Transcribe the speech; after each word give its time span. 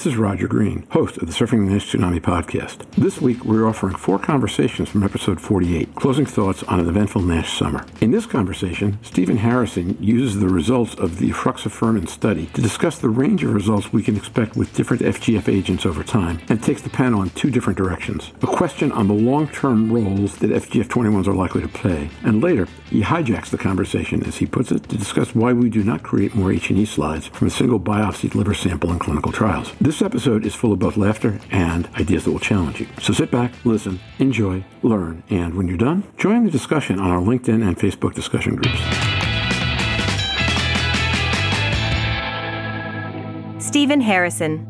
This 0.00 0.14
is 0.14 0.16
Roger 0.16 0.48
Green, 0.48 0.86
host 0.92 1.18
of 1.18 1.26
the 1.26 1.32
Surfing 1.34 1.68
the 1.68 1.74
Tsunami 1.74 2.22
podcast. 2.22 2.90
This 2.92 3.20
week, 3.20 3.44
we're 3.44 3.68
offering 3.68 3.96
four 3.96 4.18
conversations 4.18 4.88
from 4.88 5.02
episode 5.02 5.38
48, 5.38 5.94
closing 5.94 6.24
thoughts 6.24 6.62
on 6.62 6.80
an 6.80 6.88
eventful 6.88 7.20
Nash 7.20 7.58
summer. 7.58 7.84
In 8.00 8.10
this 8.10 8.24
conversation, 8.24 8.98
Stephen 9.02 9.36
Harrison 9.36 10.02
uses 10.02 10.40
the 10.40 10.48
results 10.48 10.94
of 10.94 11.18
the 11.18 11.28
efruxifermin 11.28 12.08
study 12.08 12.46
to 12.54 12.62
discuss 12.62 12.96
the 12.96 13.10
range 13.10 13.44
of 13.44 13.52
results 13.52 13.92
we 13.92 14.02
can 14.02 14.16
expect 14.16 14.56
with 14.56 14.74
different 14.74 15.02
FGF 15.02 15.52
agents 15.52 15.84
over 15.84 16.02
time 16.02 16.40
and 16.48 16.62
takes 16.62 16.80
the 16.80 16.88
panel 16.88 17.20
in 17.20 17.28
two 17.30 17.50
different 17.50 17.76
directions. 17.76 18.32
A 18.40 18.46
question 18.46 18.90
on 18.92 19.06
the 19.06 19.12
long-term 19.12 19.92
roles 19.92 20.38
that 20.38 20.48
FGF21s 20.50 21.26
are 21.26 21.34
likely 21.34 21.60
to 21.60 21.68
play, 21.68 22.08
and 22.24 22.42
later, 22.42 22.66
he 22.88 23.02
hijacks 23.02 23.50
the 23.50 23.58
conversation, 23.58 24.24
as 24.24 24.38
he 24.38 24.46
puts 24.46 24.72
it, 24.72 24.84
to 24.84 24.96
discuss 24.96 25.34
why 25.34 25.52
we 25.52 25.68
do 25.68 25.84
not 25.84 26.02
create 26.02 26.34
more 26.34 26.50
H&E 26.50 26.86
slides 26.86 27.26
from 27.26 27.48
a 27.48 27.50
single 27.50 27.78
biopsied 27.78 28.34
liver 28.34 28.54
sample 28.54 28.90
in 28.90 28.98
clinical 28.98 29.30
trials. 29.30 29.74
This 29.78 29.89
episode 29.98 30.46
is 30.46 30.54
full 30.54 30.72
of 30.72 30.78
both 30.78 30.96
laughter 30.96 31.40
and 31.50 31.86
ideas 31.96 32.24
that 32.24 32.30
will 32.30 32.38
challenge 32.38 32.80
you. 32.80 32.86
So 33.02 33.12
sit 33.12 33.30
back, 33.30 33.52
listen, 33.64 33.98
enjoy, 34.18 34.64
learn, 34.82 35.22
and 35.28 35.54
when 35.54 35.66
you're 35.66 35.76
done, 35.76 36.04
join 36.16 36.44
the 36.44 36.50
discussion 36.50 37.00
on 37.00 37.10
our 37.10 37.20
LinkedIn 37.20 37.66
and 37.66 37.76
Facebook 37.76 38.14
discussion 38.14 38.56
groups. 38.56 38.78
Stephen 43.64 44.00
Harrison 44.00 44.69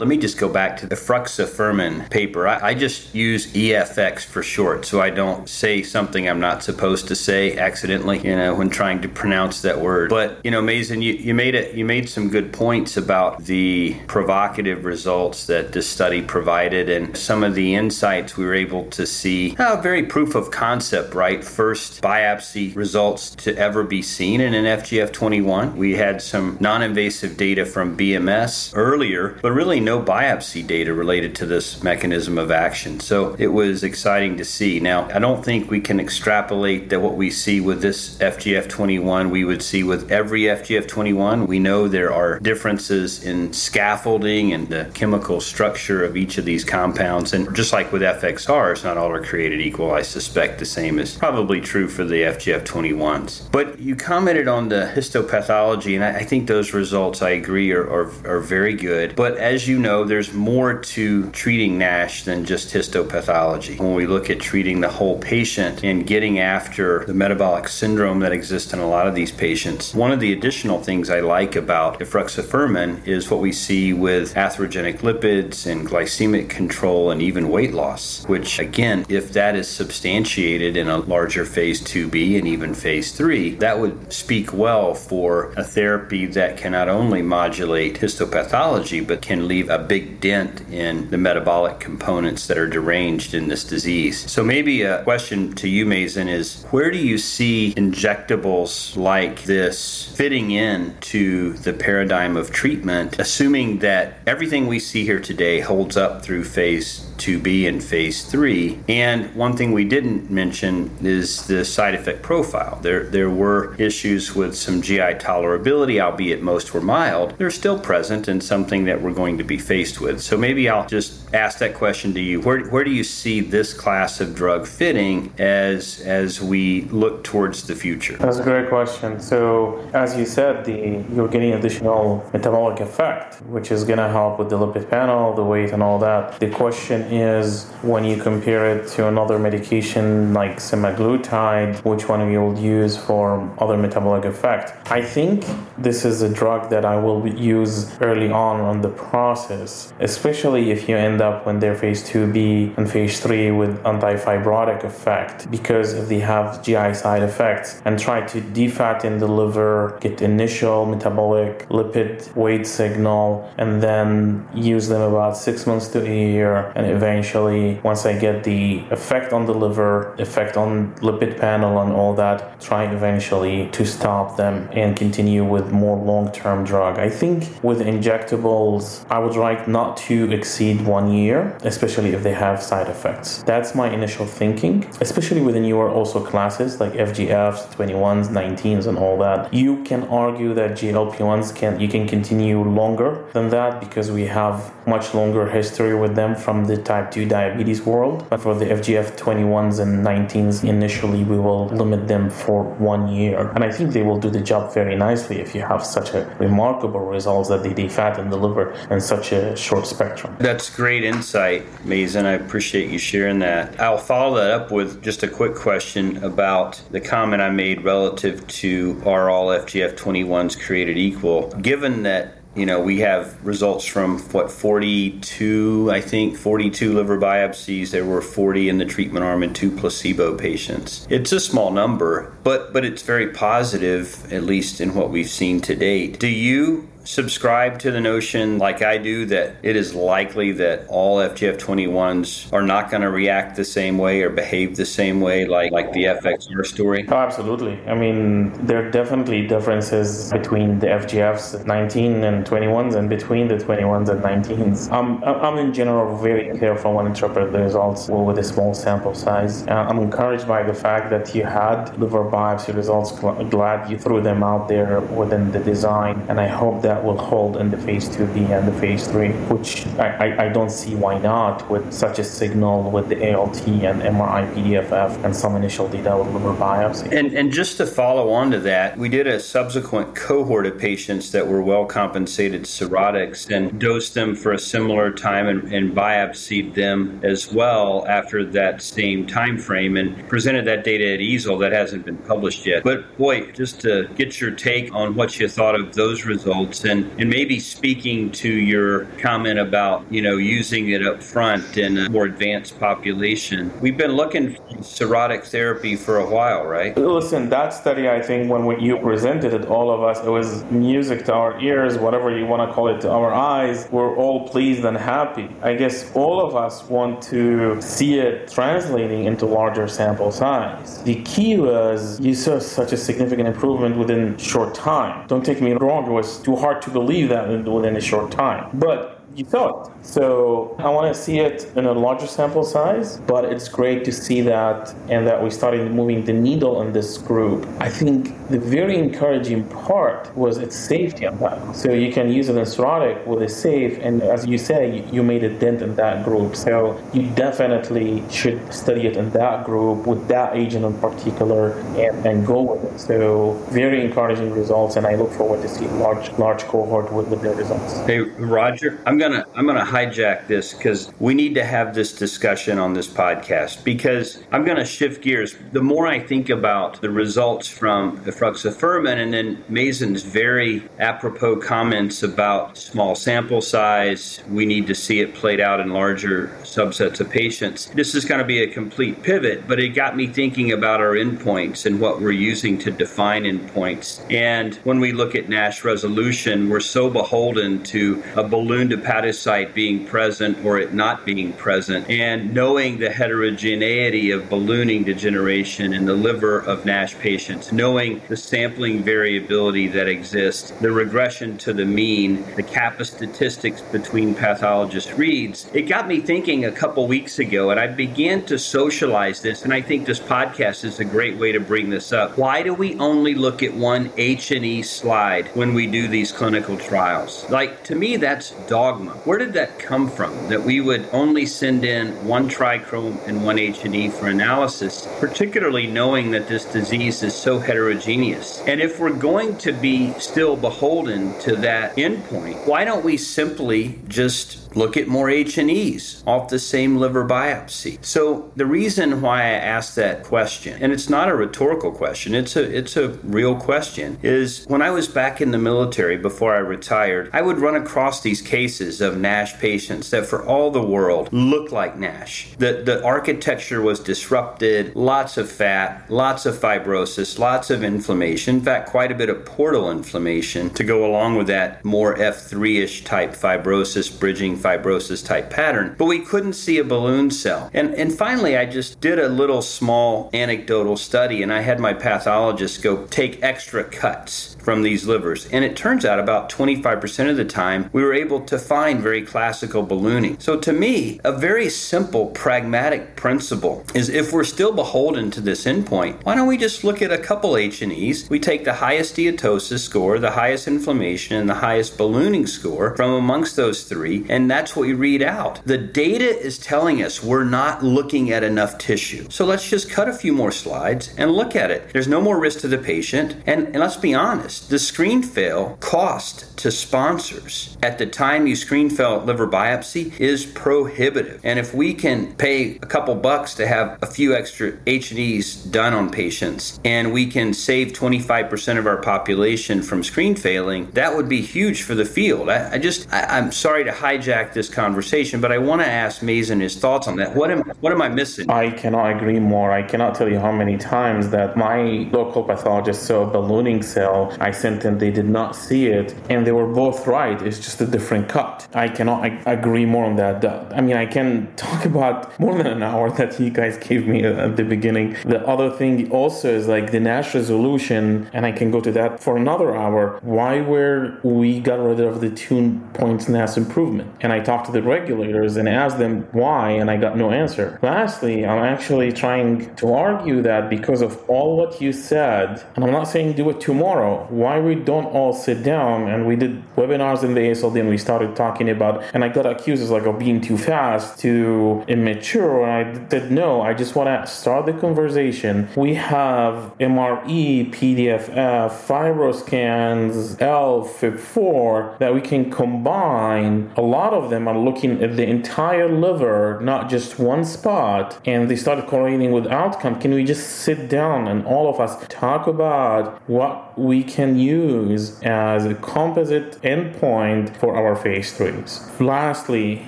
let 0.00 0.08
me 0.08 0.16
just 0.16 0.38
go 0.38 0.48
back 0.48 0.78
to 0.78 0.86
the 0.86 0.96
efruxifermin 0.96 2.08
paper. 2.08 2.48
I, 2.48 2.68
I, 2.68 2.74
just 2.74 3.14
use 3.14 3.52
EFX 3.52 4.24
for 4.24 4.42
short, 4.42 4.86
so 4.86 4.98
I 4.98 5.10
don't 5.10 5.46
say 5.46 5.82
something 5.82 6.26
I'm 6.26 6.40
not 6.40 6.62
supposed 6.62 7.06
to 7.08 7.14
say 7.14 7.58
accidentally, 7.58 8.18
you 8.20 8.34
know, 8.34 8.54
when 8.54 8.70
trying 8.70 9.02
to 9.02 9.10
pronounce 9.10 9.60
that 9.60 9.78
word. 9.78 10.08
But 10.08 10.40
you 10.42 10.50
know, 10.50 10.62
Mazen, 10.62 11.02
you, 11.02 11.12
you 11.12 11.34
made 11.34 11.54
it. 11.54 11.74
You 11.74 11.84
made 11.84 12.08
some 12.08 12.30
good 12.30 12.50
points 12.50 12.96
about 12.96 13.44
the 13.44 13.94
provocative 14.06 14.86
results 14.86 15.44
that 15.46 15.72
this 15.72 15.86
study 15.86 16.22
provided, 16.22 16.88
and 16.88 17.14
some 17.14 17.44
of 17.44 17.54
the 17.54 17.74
insights 17.74 18.38
we 18.38 18.46
were 18.46 18.54
able 18.54 18.86
to 18.92 19.06
see. 19.06 19.54
Oh, 19.58 19.80
very 19.82 20.04
proof 20.06 20.34
of 20.34 20.50
concept, 20.50 21.12
right? 21.12 21.44
First 21.44 22.00
biopsy 22.00 22.74
results 22.74 23.34
to 23.34 23.54
ever 23.58 23.84
be 23.84 24.00
seen 24.00 24.40
in 24.40 24.54
an 24.54 24.64
FGF21. 24.80 25.74
We 25.74 25.96
had 25.96 26.22
some 26.22 26.56
non-invasive 26.58 27.36
data 27.36 27.66
from 27.66 27.98
BMS 27.98 28.72
earlier, 28.74 29.38
but 29.42 29.52
really 29.52 29.78
no 29.78 29.89
no 29.90 30.00
biopsy 30.00 30.64
data 30.64 30.94
related 30.94 31.34
to 31.34 31.44
this 31.44 31.82
mechanism 31.82 32.38
of 32.38 32.52
action. 32.52 33.00
So 33.00 33.34
it 33.40 33.48
was 33.48 33.82
exciting 33.82 34.36
to 34.36 34.44
see. 34.44 34.78
Now, 34.78 35.08
I 35.12 35.18
don't 35.18 35.44
think 35.44 35.68
we 35.68 35.80
can 35.80 35.98
extrapolate 35.98 36.90
that 36.90 37.00
what 37.00 37.16
we 37.16 37.28
see 37.28 37.60
with 37.60 37.82
this 37.82 38.16
FGF21 38.18 39.30
we 39.30 39.44
would 39.44 39.62
see 39.62 39.82
with 39.82 40.12
every 40.12 40.42
FGF21. 40.42 41.48
We 41.48 41.58
know 41.58 41.88
there 41.88 42.12
are 42.12 42.38
differences 42.38 43.24
in 43.24 43.52
scaffolding 43.52 44.52
and 44.52 44.68
the 44.68 44.88
chemical 44.94 45.40
structure 45.40 46.04
of 46.04 46.16
each 46.16 46.38
of 46.38 46.44
these 46.44 46.64
compounds. 46.64 47.32
And 47.32 47.52
just 47.56 47.72
like 47.72 47.90
with 47.90 48.02
FXRs, 48.02 48.84
not 48.84 48.96
all 48.96 49.10
are 49.10 49.24
created 49.24 49.60
equal. 49.60 49.90
I 49.90 50.02
suspect 50.02 50.60
the 50.60 50.66
same 50.66 51.00
is 51.00 51.16
probably 51.16 51.60
true 51.60 51.88
for 51.88 52.04
the 52.04 52.22
FGF21s. 52.34 53.50
But 53.50 53.80
you 53.80 53.96
commented 53.96 54.46
on 54.46 54.68
the 54.68 54.92
histopathology, 54.94 55.96
and 55.96 56.04
I 56.04 56.22
think 56.22 56.46
those 56.46 56.72
results, 56.74 57.22
I 57.22 57.30
agree, 57.30 57.72
are, 57.72 57.82
are, 57.82 58.36
are 58.36 58.40
very 58.40 58.74
good. 58.74 59.16
But 59.16 59.36
as 59.36 59.66
you 59.66 59.79
know, 59.80 60.04
there's 60.04 60.32
more 60.32 60.74
to 60.74 61.30
treating 61.30 61.78
NASH 61.78 62.24
than 62.24 62.44
just 62.44 62.72
histopathology. 62.72 63.78
When 63.78 63.94
we 63.94 64.06
look 64.06 64.30
at 64.30 64.40
treating 64.40 64.80
the 64.80 64.88
whole 64.88 65.18
patient 65.18 65.82
and 65.82 66.06
getting 66.06 66.38
after 66.38 67.04
the 67.04 67.14
metabolic 67.14 67.68
syndrome 67.68 68.20
that 68.20 68.32
exists 68.32 68.72
in 68.72 68.78
a 68.78 68.88
lot 68.88 69.06
of 69.06 69.14
these 69.14 69.32
patients, 69.32 69.94
one 69.94 70.12
of 70.12 70.20
the 70.20 70.32
additional 70.32 70.82
things 70.82 71.10
I 71.10 71.20
like 71.20 71.56
about 71.56 72.00
efruxifermin 72.00 73.06
is 73.06 73.30
what 73.30 73.40
we 73.40 73.52
see 73.52 73.92
with 73.92 74.34
atherogenic 74.34 74.98
lipids 74.98 75.66
and 75.70 75.86
glycemic 75.86 76.48
control 76.48 77.10
and 77.10 77.22
even 77.22 77.48
weight 77.48 77.74
loss, 77.74 78.24
which 78.26 78.58
again, 78.58 79.04
if 79.08 79.32
that 79.32 79.56
is 79.56 79.68
substantiated 79.68 80.76
in 80.76 80.88
a 80.88 80.98
larger 80.98 81.44
phase 81.44 81.80
2b 81.80 82.38
and 82.38 82.46
even 82.46 82.74
phase 82.74 83.12
3, 83.12 83.56
that 83.56 83.78
would 83.78 84.12
speak 84.12 84.52
well 84.52 84.94
for 84.94 85.52
a 85.56 85.64
therapy 85.64 86.26
that 86.26 86.56
can 86.56 86.72
not 86.72 86.88
only 86.88 87.22
modulate 87.22 87.98
histopathology 88.00 89.06
but 89.06 89.22
can 89.22 89.48
leave 89.60 89.70
a 89.70 89.78
big 89.78 90.20
dent 90.20 90.62
in 90.72 91.10
the 91.10 91.18
metabolic 91.18 91.78
components 91.80 92.46
that 92.46 92.56
are 92.56 92.66
deranged 92.66 93.34
in 93.34 93.48
this 93.48 93.64
disease. 93.64 94.30
So, 94.30 94.42
maybe 94.42 94.82
a 94.82 95.02
question 95.02 95.52
to 95.56 95.68
you, 95.68 95.84
Mazen, 95.84 96.28
is 96.28 96.64
where 96.70 96.90
do 96.90 96.98
you 96.98 97.18
see 97.18 97.74
injectables 97.76 98.96
like 98.96 99.44
this 99.44 100.06
fitting 100.16 100.50
in 100.50 100.96
to 101.00 101.52
the 101.54 101.72
paradigm 101.72 102.36
of 102.36 102.50
treatment, 102.50 103.18
assuming 103.18 103.80
that 103.80 104.18
everything 104.26 104.66
we 104.66 104.78
see 104.78 105.04
here 105.04 105.20
today 105.20 105.60
holds 105.60 105.96
up 105.96 106.22
through 106.22 106.44
phase 106.44 107.09
2B 107.20 107.68
and 107.68 107.82
phase 107.82 108.24
3? 108.24 108.80
And 108.88 109.32
one 109.34 109.56
thing 109.56 109.72
we 109.72 109.84
didn't 109.84 110.30
mention 110.30 110.90
is 111.02 111.46
the 111.46 111.64
side 111.64 111.94
effect 111.94 112.22
profile. 112.22 112.80
There, 112.82 113.04
there 113.04 113.30
were 113.30 113.74
issues 113.76 114.34
with 114.34 114.56
some 114.56 114.82
GI 114.82 115.18
tolerability, 115.20 116.00
albeit 116.00 116.42
most 116.42 116.74
were 116.74 116.80
mild. 116.80 117.34
They're 117.38 117.50
still 117.50 117.78
present 117.78 118.26
and 118.26 118.42
something 118.42 118.84
that 118.84 119.00
we're 119.00 119.12
going 119.12 119.38
to 119.38 119.44
be 119.44 119.58
faced 119.58 120.00
with. 120.00 120.20
So 120.20 120.36
maybe 120.36 120.68
I'll 120.68 120.86
just 120.86 121.19
ask 121.32 121.58
that 121.58 121.74
question 121.74 122.12
to 122.14 122.20
you. 122.20 122.40
Where, 122.40 122.64
where 122.68 122.84
do 122.84 122.90
you 122.90 123.04
see 123.04 123.40
this 123.40 123.72
class 123.72 124.20
of 124.20 124.34
drug 124.34 124.66
fitting 124.66 125.32
as 125.38 126.00
as 126.00 126.40
we 126.40 126.82
look 126.82 127.24
towards 127.24 127.66
the 127.66 127.74
future? 127.74 128.16
That's 128.16 128.38
a 128.38 128.42
great 128.42 128.68
question. 128.68 129.20
So 129.20 129.78
as 129.94 130.16
you 130.16 130.26
said, 130.26 130.64
the 130.64 131.04
you're 131.14 131.28
getting 131.28 131.52
additional 131.52 132.28
metabolic 132.32 132.80
effect, 132.80 133.42
which 133.42 133.70
is 133.70 133.84
going 133.84 133.98
to 133.98 134.08
help 134.08 134.38
with 134.38 134.50
the 134.50 134.58
lipid 134.58 134.88
panel, 134.88 135.34
the 135.34 135.44
weight, 135.44 135.70
and 135.72 135.82
all 135.82 135.98
that. 136.00 136.38
The 136.40 136.50
question 136.50 137.02
is 137.02 137.70
when 137.82 138.04
you 138.04 138.16
compare 138.20 138.76
it 138.76 138.88
to 138.92 139.08
another 139.08 139.38
medication 139.38 140.34
like 140.34 140.56
semaglutide, 140.58 141.84
which 141.84 142.08
one 142.08 142.30
you 142.30 142.40
will 142.40 142.58
use 142.58 142.96
for 142.96 143.50
other 143.58 143.76
metabolic 143.76 144.24
effect? 144.24 144.90
I 144.90 145.02
think 145.02 145.44
this 145.78 146.04
is 146.04 146.22
a 146.22 146.28
drug 146.28 146.70
that 146.70 146.84
I 146.84 146.96
will 146.96 147.26
use 147.26 147.90
early 148.00 148.30
on 148.30 148.60
on 148.60 148.80
the 148.80 148.88
process 148.88 149.92
especially 150.00 150.70
if 150.70 150.88
you 150.88 150.96
end 150.96 151.19
up 151.20 151.46
when 151.46 151.58
they're 151.58 151.74
phase 151.74 152.02
2b 152.08 152.76
and 152.76 152.90
phase 152.90 153.20
3 153.20 153.50
with 153.52 153.82
antifibrotic 153.82 154.84
effect, 154.84 155.50
because 155.50 156.08
they 156.08 156.20
have 156.20 156.62
GI 156.62 156.94
side 156.94 157.22
effects, 157.22 157.80
and 157.84 157.98
try 157.98 158.20
to 158.26 158.40
defatten 158.40 159.18
the 159.18 159.26
liver, 159.26 159.98
get 160.00 160.22
initial 160.22 160.86
metabolic 160.86 161.68
lipid 161.68 162.34
weight 162.34 162.66
signal, 162.66 163.50
and 163.58 163.82
then 163.82 164.46
use 164.54 164.88
them 164.88 165.02
about 165.02 165.36
six 165.36 165.66
months 165.66 165.88
to 165.88 166.00
a 166.02 166.32
year, 166.32 166.72
and 166.74 166.86
eventually, 166.86 167.80
once 167.82 168.06
I 168.06 168.18
get 168.18 168.44
the 168.44 168.82
effect 168.90 169.32
on 169.32 169.46
the 169.46 169.54
liver, 169.54 170.14
effect 170.14 170.56
on 170.56 170.94
lipid 170.96 171.38
panel, 171.38 171.80
and 171.80 171.92
all 171.92 172.14
that, 172.14 172.60
try 172.60 172.84
eventually 172.84 173.68
to 173.72 173.84
stop 173.84 174.36
them 174.36 174.68
and 174.72 174.96
continue 174.96 175.44
with 175.44 175.70
more 175.70 175.96
long-term 175.96 176.64
drug. 176.64 176.98
I 176.98 177.10
think 177.10 177.44
with 177.62 177.80
injectables, 177.80 179.04
I 179.10 179.18
would 179.18 179.36
like 179.36 179.68
not 179.68 179.96
to 180.08 180.30
exceed 180.32 180.80
one 180.86 181.09
year, 181.12 181.56
especially 181.62 182.10
if 182.10 182.22
they 182.22 182.32
have 182.32 182.62
side 182.62 182.88
effects. 182.88 183.42
That's 183.44 183.74
my 183.74 183.88
initial 183.90 184.26
thinking, 184.26 184.86
especially 185.00 185.40
with 185.40 185.54
the 185.54 185.60
newer 185.60 185.90
also 185.90 186.24
classes 186.24 186.80
like 186.80 186.92
FGFs, 186.92 187.74
21s, 187.76 188.28
19s, 188.28 188.86
and 188.86 188.96
all 188.98 189.18
that. 189.18 189.52
You 189.52 189.82
can 189.84 190.04
argue 190.04 190.54
that 190.54 190.72
GLP-1s 190.72 191.54
can 191.54 191.80
you 191.80 191.88
can 191.88 192.06
continue 192.06 192.62
longer 192.62 193.24
than 193.32 193.48
that 193.50 193.80
because 193.80 194.10
we 194.10 194.26
have 194.26 194.72
much 194.86 195.14
longer 195.14 195.48
history 195.48 195.94
with 195.94 196.14
them 196.14 196.34
from 196.34 196.64
the 196.64 196.76
type 196.76 197.10
2 197.10 197.26
diabetes 197.26 197.82
world. 197.82 198.26
But 198.28 198.40
for 198.40 198.54
the 198.54 198.66
FGF 198.66 199.16
21s 199.18 199.80
and 199.80 200.04
19s, 200.04 200.64
initially 200.64 201.22
we 201.24 201.38
will 201.38 201.66
limit 201.68 202.08
them 202.08 202.30
for 202.30 202.64
one 202.92 203.08
year. 203.08 203.50
And 203.54 203.62
I 203.64 203.70
think 203.70 203.92
they 203.92 204.02
will 204.02 204.18
do 204.18 204.30
the 204.30 204.40
job 204.40 204.72
very 204.74 204.96
nicely 204.96 205.36
if 205.40 205.54
you 205.54 205.62
have 205.62 205.84
such 205.84 206.14
a 206.14 206.20
remarkable 206.38 207.00
results 207.00 207.48
that 207.48 207.62
they 207.62 207.74
defatten 207.74 208.30
the 208.30 208.36
liver 208.36 208.72
in 208.90 209.00
such 209.00 209.32
a 209.32 209.56
short 209.56 209.86
spectrum. 209.86 210.36
That's 210.38 210.68
great 210.74 210.99
insight, 211.04 211.66
Mazen. 211.84 212.24
I 212.24 212.32
appreciate 212.32 212.90
you 212.90 212.98
sharing 212.98 213.38
that. 213.40 213.80
I'll 213.80 213.98
follow 213.98 214.36
that 214.36 214.50
up 214.50 214.70
with 214.70 215.02
just 215.02 215.22
a 215.22 215.28
quick 215.28 215.54
question 215.54 216.22
about 216.24 216.80
the 216.90 217.00
comment 217.00 217.42
I 217.42 217.50
made 217.50 217.84
relative 217.84 218.46
to 218.46 219.02
are 219.06 219.30
all 219.30 219.48
FGF 219.48 219.96
21s 219.96 220.60
created 220.60 220.96
equal? 220.96 221.48
Given 221.60 222.02
that 222.04 222.36
you 222.56 222.66
know, 222.66 222.80
we 222.80 222.98
have 223.00 223.44
results 223.46 223.86
from 223.86 224.18
what 224.30 224.50
42, 224.50 225.88
I 225.92 226.00
think 226.00 226.36
42 226.36 226.92
liver 226.92 227.16
biopsies. 227.16 227.90
There 227.90 228.04
were 228.04 228.20
40 228.20 228.68
in 228.68 228.78
the 228.78 228.84
treatment 228.84 229.24
arm 229.24 229.42
and 229.42 229.54
two 229.54 229.70
placebo 229.70 230.36
patients. 230.36 231.06
It's 231.08 231.30
a 231.30 231.38
small 231.38 231.70
number, 231.70 232.34
but 232.42 232.72
but 232.72 232.84
it's 232.84 233.02
very 233.02 233.28
positive, 233.28 234.32
at 234.32 234.42
least 234.42 234.80
in 234.80 234.94
what 234.94 235.10
we've 235.10 235.30
seen 235.30 235.60
to 235.62 235.76
date. 235.76 236.18
Do 236.18 236.26
you 236.26 236.88
subscribe 237.10 237.80
to 237.80 237.90
the 237.90 238.00
notion, 238.00 238.58
like 238.58 238.82
I 238.82 238.96
do, 238.96 239.26
that 239.26 239.56
it 239.62 239.74
is 239.74 239.94
likely 239.94 240.52
that 240.52 240.86
all 240.88 241.18
FGF21s 241.18 242.52
are 242.52 242.62
not 242.62 242.88
going 242.90 243.02
to 243.02 243.10
react 243.10 243.56
the 243.56 243.64
same 243.64 243.98
way 243.98 244.22
or 244.22 244.30
behave 244.30 244.76
the 244.76 244.86
same 244.86 245.20
way, 245.20 245.44
like, 245.44 245.72
like 245.72 245.92
the 245.92 246.04
FXR 246.04 246.64
story? 246.64 247.04
Oh, 247.08 247.16
absolutely. 247.16 247.80
I 247.88 247.94
mean, 247.94 248.52
there 248.64 248.86
are 248.86 248.90
definitely 248.90 249.46
differences 249.46 250.30
between 250.30 250.78
the 250.78 250.86
FGFs 250.86 251.66
19 251.66 252.22
and 252.22 252.46
21s 252.46 252.94
and 252.94 253.08
between 253.08 253.48
the 253.48 253.56
21s 253.56 254.08
and 254.08 254.22
19s. 254.22 254.92
I'm, 254.92 255.22
I'm 255.24 255.58
in 255.58 255.74
general 255.74 256.16
very 256.16 256.56
careful 256.58 256.94
when 256.94 257.06
interpret 257.06 257.52
the 257.52 257.60
results 257.60 258.08
with 258.08 258.38
a 258.38 258.44
small 258.44 258.72
sample 258.72 259.14
size. 259.14 259.66
Uh, 259.66 259.72
I'm 259.88 259.98
encouraged 259.98 260.46
by 260.46 260.62
the 260.62 260.74
fact 260.74 261.10
that 261.10 261.34
you 261.34 261.44
had 261.44 261.98
liver 261.98 262.24
biopsy 262.24 262.74
results. 262.74 263.10
Glad 263.50 263.90
you 263.90 263.98
threw 263.98 264.20
them 264.20 264.44
out 264.44 264.68
there 264.68 265.00
within 265.00 265.50
the 265.50 265.58
design, 265.58 266.24
and 266.28 266.40
I 266.40 266.46
hope 266.46 266.82
that 266.82 266.99
will 267.04 267.18
hold 267.18 267.56
in 267.56 267.70
the 267.70 267.76
phase 267.78 268.08
2b 268.08 268.50
and 268.50 268.66
the 268.66 268.80
phase 268.80 269.06
3, 269.06 269.30
which 269.48 269.86
I, 269.98 270.08
I, 270.08 270.44
I 270.46 270.48
don't 270.48 270.70
see 270.70 270.94
why 270.94 271.18
not 271.18 271.68
with 271.70 271.92
such 271.92 272.18
a 272.18 272.24
signal 272.24 272.90
with 272.90 273.08
the 273.08 273.34
ALT 273.34 273.56
and 273.66 274.02
MRI 274.02 274.52
PDFF 274.54 275.24
and 275.24 275.34
some 275.34 275.56
initial 275.56 275.88
data 275.88 276.16
with 276.16 276.32
liver 276.34 276.54
biopsy. 276.54 277.12
And, 277.12 277.32
and 277.32 277.52
just 277.52 277.76
to 277.78 277.86
follow 277.86 278.30
on 278.30 278.50
to 278.52 278.60
that, 278.60 278.98
we 278.98 279.08
did 279.08 279.26
a 279.26 279.40
subsequent 279.40 280.14
cohort 280.14 280.66
of 280.66 280.78
patients 280.78 281.32
that 281.32 281.46
were 281.46 281.62
well 281.62 281.84
compensated 281.84 282.62
cirrhotics 282.62 283.54
and 283.54 283.80
dosed 283.80 284.14
them 284.14 284.34
for 284.34 284.52
a 284.52 284.58
similar 284.58 285.12
time 285.12 285.46
and, 285.46 285.72
and 285.72 285.94
biopsied 285.94 286.74
them 286.74 287.20
as 287.22 287.52
well 287.52 288.06
after 288.06 288.44
that 288.44 288.82
same 288.82 289.26
time 289.26 289.58
frame 289.58 289.96
and 289.96 290.28
presented 290.28 290.64
that 290.66 290.84
data 290.84 291.14
at 291.14 291.20
EASL 291.20 291.60
that 291.60 291.72
hasn't 291.72 292.04
been 292.04 292.18
published 292.18 292.66
yet. 292.66 292.82
But 292.82 293.16
boy, 293.18 293.50
just 293.52 293.80
to 293.82 294.08
get 294.14 294.40
your 294.40 294.50
take 294.50 294.92
on 294.94 295.14
what 295.14 295.38
you 295.38 295.48
thought 295.48 295.74
of 295.74 295.94
those 295.94 296.24
results 296.24 296.79
and, 296.84 297.10
and 297.20 297.28
maybe 297.30 297.58
speaking 297.58 298.30
to 298.32 298.48
your 298.48 299.04
comment 299.18 299.58
about, 299.58 300.04
you 300.10 300.22
know, 300.22 300.36
using 300.36 300.90
it 300.90 301.06
up 301.06 301.22
front 301.22 301.76
in 301.78 301.98
a 301.98 302.10
more 302.10 302.24
advanced 302.24 302.78
population. 302.78 303.72
We've 303.80 303.96
been 303.96 304.12
looking 304.12 304.54
for 304.54 304.62
cirrhotic 304.78 305.44
therapy 305.44 305.96
for 305.96 306.18
a 306.18 306.28
while, 306.28 306.64
right? 306.64 306.96
Listen, 306.96 307.48
that 307.50 307.70
study, 307.72 308.08
I 308.08 308.20
think, 308.22 308.50
when 308.50 308.80
you 308.80 308.96
presented 308.98 309.52
it, 309.54 309.66
all 309.66 309.90
of 309.90 310.02
us, 310.02 310.24
it 310.24 310.30
was 310.30 310.64
music 310.64 311.24
to 311.26 311.34
our 311.34 311.60
ears, 311.60 311.98
whatever 311.98 312.36
you 312.36 312.46
want 312.46 312.68
to 312.68 312.74
call 312.74 312.88
it, 312.88 313.00
to 313.02 313.10
our 313.10 313.32
eyes. 313.32 313.88
We're 313.90 314.16
all 314.16 314.48
pleased 314.48 314.84
and 314.84 314.96
happy. 314.96 315.48
I 315.62 315.74
guess 315.74 316.10
all 316.14 316.40
of 316.40 316.56
us 316.56 316.84
want 316.84 317.22
to 317.24 317.80
see 317.80 318.18
it 318.18 318.50
translating 318.50 319.24
into 319.24 319.46
larger 319.46 319.88
sample 319.88 320.32
size. 320.32 321.02
The 321.02 321.22
key 321.22 321.56
was 321.56 322.20
you 322.20 322.34
saw 322.34 322.58
such 322.58 322.92
a 322.92 322.96
significant 322.96 323.48
improvement 323.48 323.96
within 323.96 324.36
short 324.38 324.74
time. 324.74 325.26
Don't 325.26 325.44
take 325.44 325.60
me 325.60 325.72
wrong, 325.72 326.06
it 326.06 326.10
was 326.10 326.38
too 326.40 326.56
hard 326.56 326.69
to 326.78 326.90
believe 326.90 327.28
that 327.30 327.48
within 327.66 327.96
a 327.96 328.00
short 328.00 328.30
time. 328.30 328.70
But 328.74 329.09
you 329.36 329.44
it. 329.44 330.06
So 330.06 330.74
I 330.78 330.88
want 330.88 331.14
to 331.14 331.20
see 331.20 331.38
it 331.38 331.70
in 331.76 331.86
a 331.86 331.92
larger 331.92 332.26
sample 332.26 332.64
size, 332.64 333.18
but 333.26 333.44
it's 333.44 333.68
great 333.68 334.04
to 334.04 334.12
see 334.12 334.40
that 334.42 334.94
and 335.08 335.26
that 335.26 335.42
we 335.42 335.50
started 335.50 335.90
moving 335.92 336.24
the 336.24 336.32
needle 336.32 336.82
in 336.82 336.92
this 336.92 337.18
group. 337.18 337.66
I 337.80 337.88
think 337.88 338.34
the 338.48 338.58
very 338.58 338.96
encouraging 338.96 339.64
part 339.68 340.34
was 340.36 340.58
its 340.58 340.76
safety 340.76 341.26
on 341.26 341.38
that. 341.38 341.76
So 341.76 341.92
you 341.92 342.12
can 342.12 342.30
use 342.32 342.48
it 342.48 342.56
in 342.56 342.64
cirrhotic 342.64 343.26
with 343.26 343.42
a 343.42 343.48
safe, 343.48 343.98
and 344.00 344.22
as 344.22 344.46
you 344.46 344.58
say, 344.58 345.04
you 345.12 345.22
made 345.22 345.44
a 345.44 345.58
dent 345.58 345.82
in 345.82 345.94
that 345.96 346.24
group. 346.24 346.56
So 346.56 347.00
you 347.12 347.28
definitely 347.30 348.22
should 348.30 348.72
study 348.72 349.06
it 349.06 349.16
in 349.16 349.30
that 349.30 349.64
group 349.64 350.06
with 350.06 350.26
that 350.28 350.56
agent 350.56 350.84
in 350.84 350.98
particular 350.98 351.72
and, 351.96 352.26
and 352.26 352.46
go 352.46 352.62
with 352.62 352.84
it. 352.84 352.98
So 352.98 353.52
very 353.70 354.04
encouraging 354.04 354.50
results, 354.52 354.96
and 354.96 355.06
I 355.06 355.14
look 355.14 355.32
forward 355.32 355.62
to 355.62 355.68
see 355.68 355.86
large 355.86 356.30
large 356.38 356.64
cohort 356.64 357.12
with, 357.12 357.28
with 357.28 357.42
their 357.42 357.54
results. 357.54 358.00
Hey 358.06 358.18
Roger, 358.18 359.00
I'm 359.06 359.18
gonna 359.20 359.46
I'm 359.54 359.66
gonna 359.66 359.84
hijack 359.84 360.48
this 360.48 360.74
because 360.74 361.12
we 361.20 361.34
need 361.34 361.54
to 361.54 361.64
have 361.64 361.94
this 361.94 362.12
discussion 362.12 362.78
on 362.78 362.94
this 362.94 363.06
podcast 363.06 363.84
because 363.84 364.42
I'm 364.50 364.64
gonna 364.64 364.84
shift 364.84 365.22
gears. 365.22 365.56
The 365.72 365.82
more 365.82 366.06
I 366.06 366.18
think 366.18 366.50
about 366.50 367.00
the 367.00 367.10
results 367.10 367.68
from 367.68 368.18
efruxifermin 368.24 369.18
and 369.22 369.32
then 369.32 369.62
Mazen's 369.70 370.22
very 370.22 370.88
apropos 370.98 371.56
comments 371.56 372.22
about 372.22 372.76
small 372.76 373.14
sample 373.14 373.60
size, 373.60 374.40
we 374.48 374.66
need 374.66 374.86
to 374.88 374.94
see 374.94 375.20
it 375.20 375.34
played 375.34 375.60
out 375.60 375.78
in 375.78 375.90
larger 375.90 376.48
subsets 376.62 377.20
of 377.20 377.30
patients. 377.30 377.86
This 377.86 378.14
is 378.14 378.24
to 378.40 378.44
be 378.44 378.62
a 378.62 378.66
complete 378.66 379.22
pivot, 379.22 379.66
but 379.68 379.80
it 379.80 379.90
got 379.90 380.16
me 380.16 380.26
thinking 380.26 380.72
about 380.72 381.00
our 381.00 381.14
endpoints 381.14 381.86
and 381.86 382.00
what 382.00 382.20
we're 382.20 382.30
using 382.30 382.78
to 382.78 382.90
define 382.90 383.44
endpoints. 383.44 384.20
And 384.32 384.76
when 384.84 385.00
we 385.00 385.12
look 385.12 385.34
at 385.34 385.48
NASH 385.48 385.84
resolution, 385.84 386.68
we're 386.68 386.80
so 386.80 387.10
beholden 387.10 387.82
to 387.84 388.22
a 388.36 388.44
balloon 388.44 388.88
to 388.90 388.96
hepatocyte 389.10 389.74
being 389.74 390.06
present 390.06 390.64
or 390.64 390.78
it 390.78 390.94
not 390.94 391.24
being 391.26 391.52
present, 391.54 392.08
and 392.08 392.54
knowing 392.54 392.98
the 392.98 393.10
heterogeneity 393.10 394.30
of 394.30 394.48
ballooning 394.48 395.02
degeneration 395.02 395.92
in 395.92 396.04
the 396.04 396.14
liver 396.14 396.60
of 396.60 396.84
NASH 396.84 397.18
patients, 397.18 397.72
knowing 397.72 398.20
the 398.28 398.36
sampling 398.36 399.02
variability 399.02 399.88
that 399.88 400.06
exists, 400.06 400.70
the 400.80 400.92
regression 400.92 401.58
to 401.58 401.72
the 401.72 401.84
mean, 401.84 402.44
the 402.54 402.62
kappa 402.62 403.04
statistics 403.04 403.80
between 403.82 404.34
pathologist 404.34 405.12
reads, 405.14 405.68
it 405.74 405.82
got 405.82 406.06
me 406.06 406.20
thinking 406.20 406.64
a 406.64 406.72
couple 406.72 407.06
weeks 407.06 407.38
ago, 407.38 407.70
and 407.70 407.80
I 407.80 407.88
began 407.88 408.44
to 408.46 408.58
socialize 408.58 409.40
this, 409.42 409.64
and 409.64 409.72
I 409.72 409.80
think 409.80 410.06
this 410.06 410.20
podcast 410.20 410.84
is 410.84 411.00
a 411.00 411.04
great 411.04 411.36
way 411.36 411.52
to 411.52 411.60
bring 411.60 411.90
this 411.90 412.12
up. 412.12 412.38
Why 412.38 412.62
do 412.62 412.74
we 412.74 412.96
only 412.98 413.34
look 413.34 413.62
at 413.62 413.74
one 413.74 414.12
H&E 414.16 414.82
slide 414.82 415.48
when 415.54 415.74
we 415.74 415.86
do 415.86 416.06
these 416.06 416.30
clinical 416.30 416.76
trials? 416.76 417.48
Like, 417.50 417.82
to 417.84 417.94
me, 417.96 418.16
that's 418.16 418.50
dogma 418.68 418.99
dogma. 419.04 419.20
Where 419.24 419.38
did 419.38 419.52
that 419.54 419.78
come 419.78 420.10
from? 420.10 420.48
That 420.48 420.62
we 420.62 420.80
would 420.80 421.08
only 421.12 421.46
send 421.46 421.84
in 421.84 422.12
one 422.26 422.48
trichrome 422.48 423.26
and 423.26 423.44
one 423.44 423.58
H&E 423.58 424.08
for 424.10 424.28
analysis, 424.28 425.08
particularly 425.18 425.86
knowing 425.86 426.30
that 426.32 426.48
this 426.48 426.64
disease 426.64 427.22
is 427.22 427.34
so 427.34 427.58
heterogeneous. 427.58 428.60
And 428.66 428.80
if 428.80 428.98
we're 428.98 429.10
going 429.10 429.56
to 429.58 429.72
be 429.72 430.12
still 430.14 430.56
beholden 430.56 431.38
to 431.40 431.56
that 431.56 431.96
endpoint, 431.96 432.66
why 432.66 432.84
don't 432.84 433.04
we 433.04 433.16
simply 433.16 433.98
just 434.08 434.59
look 434.74 434.96
at 434.96 435.08
more 435.08 435.28
H&Es 435.30 436.22
off 436.26 436.48
the 436.48 436.58
same 436.58 436.96
liver 436.96 437.26
biopsy? 437.26 438.04
So 438.04 438.50
the 438.56 438.66
reason 438.66 439.20
why 439.20 439.42
I 439.42 439.50
asked 439.50 439.96
that 439.96 440.24
question, 440.24 440.78
and 440.82 440.92
it's 440.92 441.08
not 441.08 441.28
a 441.28 441.34
rhetorical 441.34 441.92
question, 441.92 442.34
it's 442.34 442.56
a 442.56 442.76
it's 442.76 442.96
a 442.96 443.08
real 443.22 443.56
question, 443.56 444.18
is 444.22 444.64
when 444.66 444.82
I 444.82 444.90
was 444.90 445.08
back 445.08 445.40
in 445.40 445.50
the 445.50 445.58
military 445.58 446.16
before 446.16 446.54
I 446.54 446.58
retired, 446.58 447.30
I 447.32 447.42
would 447.42 447.58
run 447.58 447.76
across 447.76 448.22
these 448.22 448.42
cases 448.42 449.00
of 449.00 449.18
NASH 449.18 449.58
patients 449.58 450.10
that, 450.10 450.26
for 450.26 450.44
all 450.44 450.70
the 450.70 450.82
world, 450.82 451.32
looked 451.32 451.72
like 451.72 451.96
NASH. 451.96 452.54
The, 452.58 452.82
the 452.84 453.04
architecture 453.04 453.80
was 453.80 454.00
disrupted, 454.00 454.94
lots 454.94 455.36
of 455.36 455.50
fat, 455.50 456.10
lots 456.10 456.46
of 456.46 456.56
fibrosis, 456.56 457.38
lots 457.38 457.70
of 457.70 457.82
inflammation. 457.82 458.56
In 458.56 458.62
fact, 458.62 458.90
quite 458.90 459.12
a 459.12 459.14
bit 459.14 459.28
of 459.28 459.44
portal 459.44 459.90
inflammation 459.90 460.70
to 460.70 460.84
go 460.84 461.04
along 461.04 461.36
with 461.36 461.46
that 461.48 461.84
more 461.84 462.16
F3 462.16 462.82
ish 462.82 463.04
type 463.04 463.32
fibrosis, 463.32 464.18
bridging 464.18 464.56
fibrosis 464.60 465.24
type 465.24 465.50
pattern. 465.50 465.94
But 465.98 466.06
we 466.06 466.20
couldn't 466.20 466.54
see 466.54 466.78
a 466.78 466.84
balloon 466.84 467.30
cell. 467.30 467.70
And, 467.72 467.94
and 467.94 468.12
finally, 468.12 468.56
I 468.56 468.66
just 468.66 469.00
did 469.00 469.18
a 469.18 469.28
little 469.28 469.62
small 469.62 470.30
anecdotal 470.32 470.96
study 470.96 471.42
and 471.42 471.52
I 471.52 471.60
had 471.60 471.80
my 471.80 471.92
pathologist 471.92 472.82
go 472.82 473.06
take 473.06 473.42
extra 473.42 473.84
cuts 473.84 474.56
from 474.62 474.82
these 474.82 475.06
livers. 475.06 475.46
And 475.46 475.64
it 475.64 475.76
turns 475.76 476.04
out 476.04 476.18
about 476.18 476.50
25% 476.50 477.30
of 477.30 477.36
the 477.36 477.44
time 477.44 477.90
we 477.92 478.02
were 478.02 478.12
able 478.12 478.40
to 478.42 478.58
find 478.58 479.00
very 479.00 479.22
classical 479.22 479.82
ballooning. 479.82 480.38
So 480.38 480.58
to 480.60 480.72
me, 480.72 481.20
a 481.24 481.32
very 481.32 481.68
simple 481.70 482.26
pragmatic 482.26 483.16
principle 483.16 483.84
is 483.94 484.08
if 484.08 484.32
we're 484.32 484.44
still 484.44 484.72
beholden 484.72 485.30
to 485.32 485.40
this 485.40 485.64
endpoint, 485.64 486.24
why 486.24 486.34
don't 486.34 486.48
we 486.48 486.56
just 486.56 486.84
look 486.84 487.02
at 487.02 487.12
a 487.12 487.18
couple 487.18 487.56
H&Es? 487.56 488.28
We 488.28 488.38
take 488.38 488.64
the 488.64 488.74
highest 488.74 489.16
steatosis 489.16 489.80
score, 489.80 490.18
the 490.18 490.32
highest 490.32 490.68
inflammation, 490.68 491.36
and 491.36 491.48
the 491.48 491.54
highest 491.54 491.96
ballooning 491.96 492.46
score 492.46 492.96
from 492.96 493.12
amongst 493.12 493.56
those 493.56 493.84
three, 493.84 494.26
and 494.28 494.49
that's 494.50 494.74
what 494.74 494.86
we 494.86 494.92
read 494.92 495.22
out. 495.22 495.60
The 495.64 495.78
data 495.78 496.24
is 496.24 496.58
telling 496.58 497.02
us 497.02 497.22
we're 497.22 497.44
not 497.44 497.84
looking 497.84 498.32
at 498.32 498.42
enough 498.42 498.78
tissue. 498.78 499.26
So 499.30 499.44
let's 499.44 499.68
just 499.68 499.90
cut 499.90 500.08
a 500.08 500.12
few 500.12 500.32
more 500.32 500.52
slides 500.52 501.14
and 501.16 501.30
look 501.30 501.54
at 501.56 501.70
it. 501.70 501.92
There's 501.92 502.08
no 502.08 502.20
more 502.20 502.38
risk 502.38 502.60
to 502.60 502.68
the 502.68 502.78
patient, 502.78 503.36
and, 503.46 503.66
and 503.68 503.78
let's 503.78 503.96
be 503.96 504.14
honest 504.14 504.70
the 504.70 504.78
screen 504.78 505.22
fail 505.22 505.76
cost 505.80 506.56
to 506.58 506.70
sponsors 506.70 507.76
at 507.82 507.98
the 507.98 508.06
time 508.06 508.46
you 508.46 508.56
screen 508.56 508.90
fail 508.90 509.18
liver 509.18 509.46
biopsy 509.46 510.18
is 510.20 510.46
prohibitive. 510.46 511.40
And 511.44 511.58
if 511.58 511.74
we 511.74 511.94
can 511.94 512.34
pay 512.34 512.76
a 512.76 512.86
couple 512.86 513.14
bucks 513.14 513.54
to 513.54 513.66
have 513.66 513.98
a 514.02 514.06
few 514.06 514.34
extra 514.34 514.72
H&Es 514.86 515.54
done 515.54 515.94
on 515.94 516.10
patients 516.10 516.80
and 516.84 517.12
we 517.12 517.26
can 517.26 517.54
save 517.54 517.88
25% 517.92 518.78
of 518.78 518.86
our 518.86 518.98
population 518.98 519.82
from 519.82 520.02
screen 520.02 520.34
failing, 520.34 520.90
that 520.92 521.16
would 521.16 521.28
be 521.28 521.40
huge 521.40 521.82
for 521.82 521.94
the 521.94 522.04
field. 522.04 522.48
I, 522.48 522.74
I 522.74 522.78
just, 522.78 523.12
I, 523.12 523.38
am 523.38 523.52
sorry 523.52 523.84
to 523.84 523.90
hijack 523.90 524.39
this 524.52 524.68
conversation, 524.68 525.40
but 525.40 525.52
I 525.52 525.58
want 525.58 525.82
to 525.82 525.86
ask 525.86 526.20
Mazen 526.22 526.60
his 526.60 526.76
thoughts 526.76 527.06
on 527.06 527.16
that. 527.16 527.34
What 527.34 527.50
am 527.50 527.60
what 527.80 527.92
am 527.92 528.02
I 528.02 528.08
missing? 528.08 528.50
I 528.50 528.70
cannot 528.70 529.16
agree 529.16 529.38
more. 529.38 529.72
I 529.72 529.82
cannot 529.82 530.14
tell 530.14 530.28
you 530.28 530.38
how 530.38 530.52
many 530.52 530.76
times 530.76 531.30
that 531.30 531.56
my 531.56 532.08
local 532.12 532.42
pathologist 532.42 533.04
saw 533.04 533.22
a 533.22 533.30
ballooning 533.30 533.82
cell. 533.82 534.36
I 534.40 534.50
sent 534.50 534.82
them; 534.82 534.98
they 534.98 535.10
did 535.10 535.28
not 535.28 535.54
see 535.54 535.86
it, 535.86 536.14
and 536.28 536.46
they 536.46 536.52
were 536.52 536.66
both 536.66 537.06
right. 537.06 537.40
It's 537.42 537.58
just 537.58 537.80
a 537.80 537.86
different 537.86 538.28
cut. 538.28 538.68
I 538.74 538.88
cannot 538.88 539.20
agree 539.46 539.86
more 539.86 540.04
on 540.04 540.16
that. 540.16 540.44
I 540.72 540.80
mean, 540.80 540.96
I 540.96 541.06
can 541.06 541.52
talk 541.56 541.84
about 541.84 542.38
more 542.40 542.56
than 542.56 542.66
an 542.66 542.82
hour 542.82 543.10
that 543.10 543.38
you 543.40 543.50
guys 543.50 543.76
gave 543.78 544.06
me 544.06 544.24
at 544.24 544.56
the 544.56 544.64
beginning. 544.64 545.16
The 545.24 545.46
other 545.46 545.70
thing 545.70 546.10
also 546.10 546.48
is 546.52 546.68
like 546.68 546.90
the 546.90 547.00
NASH 547.00 547.34
resolution, 547.34 548.28
and 548.32 548.46
I 548.46 548.52
can 548.52 548.70
go 548.70 548.80
to 548.80 548.92
that 548.92 549.20
for 549.20 549.36
another 549.36 549.76
hour. 549.76 550.18
Why 550.22 550.60
were 550.60 551.18
we 551.22 551.60
got 551.60 551.80
rid 551.80 552.00
of 552.00 552.20
the 552.20 552.30
two 552.30 552.80
points 552.94 553.28
NAS 553.28 553.56
improvement? 553.56 554.12
And 554.20 554.29
I 554.30 554.40
talked 554.40 554.66
to 554.66 554.72
the 554.72 554.82
regulators 554.82 555.56
and 555.56 555.68
asked 555.68 555.98
them 555.98 556.28
why, 556.32 556.70
and 556.70 556.90
I 556.90 556.96
got 556.96 557.16
no 557.16 557.30
answer. 557.30 557.78
Lastly, 557.82 558.46
I'm 558.46 558.62
actually 558.62 559.12
trying 559.12 559.74
to 559.76 559.92
argue 559.94 560.42
that 560.42 560.70
because 560.70 561.02
of 561.02 561.18
all 561.28 561.56
what 561.56 561.80
you 561.80 561.92
said, 561.92 562.62
and 562.76 562.84
I'm 562.84 562.92
not 562.92 563.04
saying 563.04 563.34
do 563.34 563.48
it 563.50 563.60
tomorrow, 563.60 564.26
why 564.30 564.58
we 564.60 564.74
don't 564.74 565.06
all 565.06 565.32
sit 565.32 565.62
down 565.62 566.08
and 566.08 566.26
we 566.26 566.36
did 566.36 566.62
webinars 566.76 567.22
in 567.22 567.34
the 567.34 567.40
ASLD 567.40 567.80
and 567.80 567.88
we 567.88 567.98
started 567.98 568.36
talking 568.36 568.68
about, 568.68 569.02
and 569.14 569.24
I 569.24 569.28
got 569.28 569.46
accused 569.46 569.82
as 569.82 569.90
like 569.90 570.06
of 570.06 570.18
being 570.18 570.40
too 570.40 570.58
fast, 570.58 571.18
too 571.18 571.84
immature, 571.88 572.64
and 572.66 572.98
I 572.98 573.08
said 573.08 573.30
no, 573.30 573.62
I 573.62 573.74
just 573.74 573.94
want 573.94 574.08
to 574.08 574.30
start 574.30 574.66
the 574.66 574.72
conversation. 574.72 575.68
We 575.76 575.94
have 575.94 576.72
MRE, 576.78 577.70
PDFF, 577.72 578.70
FibroScans, 578.86 580.40
ELF, 580.40 581.00
FIB4 581.00 581.98
that 581.98 582.14
we 582.14 582.20
can 582.20 582.50
combine. 582.50 583.70
A 583.76 583.82
lot 583.82 584.12
of 584.12 584.19
them 584.28 584.46
are 584.46 584.58
looking 584.58 585.02
at 585.02 585.16
the 585.16 585.26
entire 585.26 585.88
liver, 585.88 586.60
not 586.60 586.90
just 586.90 587.18
one 587.18 587.44
spot, 587.44 588.18
and 588.26 588.50
they 588.50 588.56
started 588.56 588.86
correlating 588.86 589.32
with 589.32 589.46
outcome. 589.46 589.98
Can 589.98 590.12
we 590.12 590.24
just 590.24 590.46
sit 590.46 590.88
down 590.90 591.28
and 591.28 591.46
all 591.46 591.72
of 591.72 591.80
us 591.80 592.04
talk 592.08 592.46
about 592.46 593.22
what 593.28 593.78
we 593.78 594.02
can 594.02 594.38
use 594.38 595.18
as 595.22 595.64
a 595.64 595.74
composite 595.76 596.60
endpoint 596.62 597.56
for 597.56 597.76
our 597.76 597.96
phase 597.96 598.32
threes? 598.32 598.90
Lastly, 599.00 599.86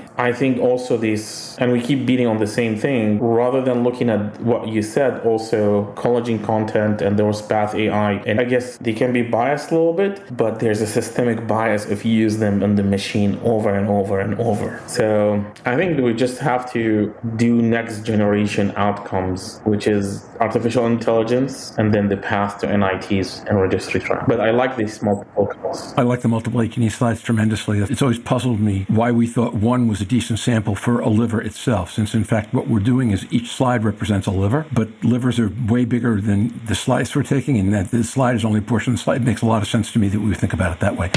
I 0.16 0.32
think 0.32 0.58
also 0.58 0.96
this, 0.96 1.56
and 1.58 1.72
we 1.72 1.80
keep 1.80 2.06
beating 2.06 2.26
on 2.26 2.38
the 2.38 2.46
same 2.46 2.76
thing, 2.76 3.18
rather 3.20 3.62
than 3.62 3.82
looking 3.82 4.10
at 4.10 4.40
what 4.40 4.68
you 4.68 4.82
said, 4.82 5.24
also 5.26 5.92
collagen 5.94 6.44
content 6.44 7.00
and 7.00 7.18
those 7.18 7.40
PathAI. 7.42 8.22
And 8.26 8.40
I 8.40 8.44
guess 8.44 8.76
they 8.78 8.92
can 8.92 9.12
be 9.12 9.22
biased 9.22 9.70
a 9.70 9.74
little 9.74 9.94
bit, 9.94 10.20
but 10.36 10.60
there's 10.60 10.80
a 10.80 10.86
systemic 10.86 11.46
bias 11.46 11.86
if 11.86 12.04
you 12.04 12.12
use 12.12 12.38
them 12.38 12.62
in 12.62 12.74
the 12.74 12.82
machine 12.82 13.40
over 13.42 13.74
and 13.74 13.88
over 13.88 14.20
and 14.20 14.38
over. 14.38 14.80
So 14.86 15.44
I 15.64 15.76
think 15.76 15.98
we 15.98 16.12
just 16.12 16.38
have 16.38 16.70
to 16.72 17.14
do 17.36 17.62
next 17.62 18.04
generation 18.04 18.72
outcomes, 18.76 19.60
which 19.64 19.86
is 19.86 20.26
artificial 20.40 20.86
intelligence 20.86 21.72
and 21.78 21.94
then 21.94 22.08
the 22.08 22.16
path 22.16 22.58
to 22.58 22.76
NITs 22.76 23.40
and 23.44 23.60
registry 23.60 24.00
trial. 24.00 24.24
But 24.28 24.40
I 24.40 24.50
like 24.50 24.76
these 24.76 25.02
multiple 25.02 25.46
calls. 25.46 25.94
I 25.96 26.02
like 26.02 26.20
the 26.20 26.28
multiple 26.28 26.60
H&E 26.60 26.88
slides 26.90 27.22
tremendously. 27.22 27.78
It's 27.78 28.02
always 28.02 28.18
puzzled 28.18 28.60
me 28.60 28.84
why 28.88 29.10
we 29.10 29.26
thought 29.26 29.54
one 29.54 29.88
was 29.88 30.01
a 30.02 30.04
decent 30.04 30.38
sample 30.38 30.74
for 30.74 31.00
a 31.00 31.08
liver 31.08 31.40
itself, 31.40 31.90
since 31.92 32.14
in 32.14 32.24
fact 32.24 32.52
what 32.52 32.68
we're 32.68 32.80
doing 32.80 33.12
is 33.12 33.26
each 33.30 33.50
slide 33.50 33.84
represents 33.84 34.26
a 34.26 34.30
liver, 34.30 34.66
but 34.72 34.88
livers 35.02 35.38
are 35.38 35.50
way 35.68 35.84
bigger 35.84 36.20
than 36.20 36.60
the 36.66 36.74
slides 36.74 37.14
we're 37.14 37.22
taking, 37.22 37.56
and 37.58 37.72
that 37.72 37.90
this 37.90 38.10
slide 38.10 38.36
is 38.36 38.44
only 38.44 38.58
a 38.58 38.62
portion 38.62 38.92
of 38.92 38.98
the 38.98 39.02
slide. 39.02 39.22
It 39.22 39.24
makes 39.24 39.42
a 39.42 39.46
lot 39.46 39.62
of 39.62 39.68
sense 39.68 39.92
to 39.92 39.98
me 39.98 40.08
that 40.08 40.20
we 40.20 40.34
think 40.34 40.52
about 40.52 40.72
it 40.72 40.80
that 40.80 40.96
way. 40.96 41.10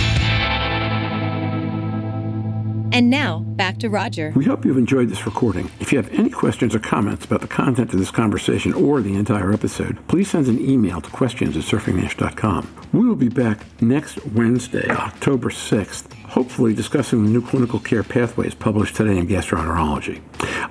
And 2.95 3.09
now, 3.09 3.39
back 3.39 3.77
to 3.79 3.89
Roger. 3.89 4.31
We 4.37 4.45
hope 4.45 4.63
you've 4.63 4.77
enjoyed 4.77 5.09
this 5.09 5.25
recording. 5.25 5.69
If 5.81 5.91
you 5.91 5.97
have 5.97 6.09
any 6.13 6.29
questions 6.29 6.73
or 6.73 6.79
comments 6.79 7.25
about 7.25 7.41
the 7.41 7.47
content 7.47 7.91
of 7.91 7.99
this 7.99 8.09
conversation 8.09 8.71
or 8.71 9.01
the 9.01 9.15
entire 9.15 9.51
episode, 9.51 9.97
please 10.07 10.29
send 10.29 10.47
an 10.47 10.61
email 10.61 11.01
to 11.01 11.09
questions 11.09 11.57
at. 11.57 12.69
We 12.93 13.05
will 13.05 13.17
be 13.17 13.27
back 13.27 13.65
next 13.81 14.25
Wednesday, 14.27 14.89
October 14.89 15.49
6th, 15.49 16.13
hopefully 16.23 16.73
discussing 16.73 17.25
the 17.25 17.31
new 17.31 17.41
clinical 17.41 17.79
care 17.81 18.01
pathways 18.01 18.55
published 18.55 18.95
today 18.95 19.17
in 19.17 19.27
gastroenterology. 19.27 20.21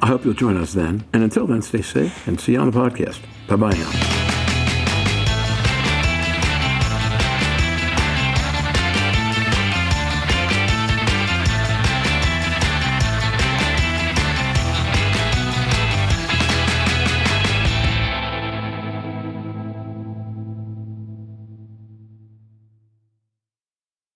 I 0.01 0.07
hope 0.07 0.25
you'll 0.25 0.33
join 0.33 0.57
us 0.57 0.73
then. 0.73 1.05
And 1.13 1.23
until 1.23 1.47
then, 1.47 1.61
stay 1.61 1.83
safe 1.83 2.27
and 2.27 2.41
see 2.41 2.53
you 2.53 2.59
on 2.59 2.71
the 2.71 2.79
podcast. 2.79 3.21
Bye 3.49 3.57
bye 3.57 3.73
now. 3.73 4.24